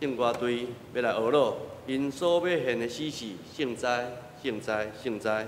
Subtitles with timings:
[0.00, 4.06] 正乐队要来学乐，因所要献的诗是圣哉、
[4.40, 5.46] 圣哉、圣哉。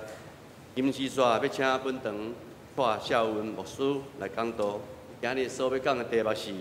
[0.74, 2.32] 临时煞要请本堂
[2.76, 4.80] 蔡孝文牧师来讲道，
[5.20, 6.52] 今日所要讲的题目是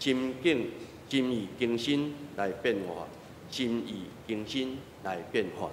[0.00, 0.70] 心境、
[1.08, 3.06] 心意更新来变化，
[3.50, 5.70] 心意更新来变化。